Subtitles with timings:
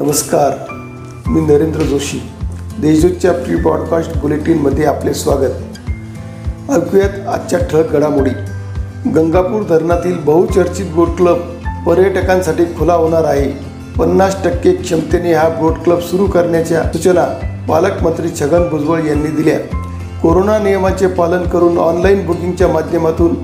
[0.00, 0.74] नमस्कार
[1.26, 2.22] मी नरेंद्र जोशी.
[2.78, 5.52] देशदूतच्या प्री ब्रॉडकास्ट बुलेटिनमध्ये आपले स्वागत.
[6.70, 8.30] ऐकूयात आजच्या ठळक घडामोडी.
[9.10, 11.36] गंगापूर धरणातील बहुचर्चित बोट क्लब
[11.86, 13.50] पर्यटकांसाठी खुला होणार आहे.
[13.98, 17.26] पन्नास टक्के क्षमतेने हा बोट क्लब सुरू करण्याच्या सूचना
[17.68, 19.58] पालकमंत्री छगन भुजबळ यांनी दिल्या.
[20.22, 23.34] कोरोना नियमाचे पालन करून ऑनलाईन बुकिंगच्या माध्यमातून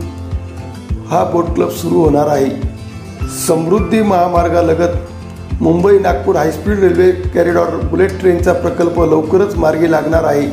[1.09, 2.69] हा बोट क्लब सुरू होणार आहे.
[3.47, 4.97] Samruddhi महामार्गालगत
[5.61, 10.47] Mumbai Nagpur high speed railway corridor bullet ट्रेनचा प्रकल्प लवकरच मार्गी लागणार आहे.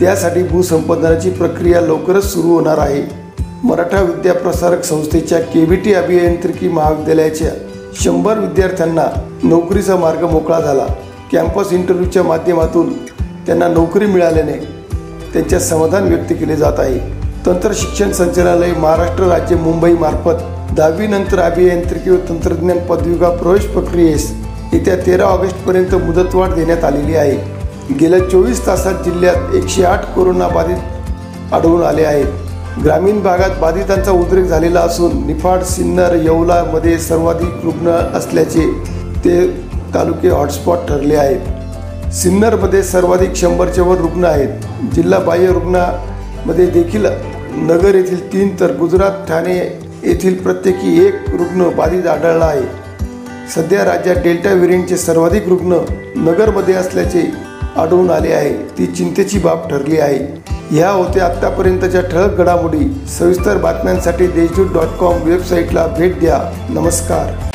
[0.00, 3.02] त्यासाठी भूसंपादनाची प्रक्रिया लवकरच सुरू होणार आहे.
[3.64, 7.50] मराठा विद्याप्रसारक संस्थेच्या के व्ही टी अभियांत्रिकी महाविद्यालयाच्या
[8.00, 9.06] शंभर विद्यार्थ्यांना
[9.44, 10.86] नोकरीचा मार्ग मोकळा झाला.
[11.32, 12.92] कॅम्पस इंटरव्ह्यूच्या माध्यमातून
[13.46, 14.52] त्यांना नोकरी मिळाल्याने
[15.32, 17.19] त्यांचे समाधान व्यक्त केले जात आहे.
[17.46, 20.42] तंत्र शिक्षण संचालनालय महाराष्ट्र राज्य मुंबई मार्फत
[20.76, 24.30] दहावी नंतर अभियांत्रिकी व तंत्रज्ञान पदविका प्रवेश प्रक्रियेस
[24.72, 27.36] येत्या तेरा ऑगस्टपर्यंत मुदतवाढ देण्यात आलेली आहे.
[28.00, 32.26] गेल्या चोवीस तासात जिल्ह्यात एकशे आठ कोरोना बाधित आढळून आले आहेत.
[32.84, 38.66] ग्रामीण भागात बाधितांचा उद्रेक झालेला असून निफाड सिन्नर येवलामध्ये सर्वाधिक रुग्ण असल्याचे
[39.24, 39.46] ते
[39.94, 44.94] तालुके हॉटस्पॉट ठरले आहेत सिन्नरमध्ये सर्वाधिक शंभरच्या वर रुग्ण आहेत.
[44.94, 47.06] जिल्हा बाह्य रुग्णामध्ये देखील
[47.52, 49.56] नगर येथील तीन तर गुजरात ठाणे
[50.04, 52.62] येथील प्रत्येकी एक रुग्ण बाधित आढळला आहे.
[53.54, 55.78] सध्या राज्यात डेल्टा व्हेरियंटचे सर्वाधिक रुग्ण
[56.16, 57.22] नगरमध्ये असल्याचे
[57.76, 58.54] आढळून आले आहे.
[58.54, 60.42] ती चिंतेची बाब ठरली आहे.
[60.70, 63.06] ह्या होत्या आत्तापर्यंतच्या ठळक घडामोडी.
[63.18, 66.66] सविस्तर बातम्यांसाठी देशदूत डॉट कॉम वेबसाईटला भेट द्या.
[66.68, 67.49] नमस्कार.